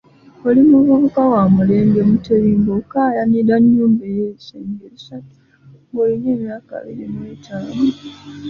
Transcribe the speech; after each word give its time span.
Oli 0.47 0.61
muvubuka 0.69 1.21
wa 1.31 1.43
mulembe 1.55 1.99
Mutebi 2.09 2.51
ng'okaayanira 2.61 3.55
nnyumba 3.61 4.03
ey'ebisenge 4.11 4.81
ebisatu 4.89 5.35
ng'olina 5.89 6.29
emyaka 6.35 6.73
abiri 6.81 7.05
mw'etaano. 7.15 7.71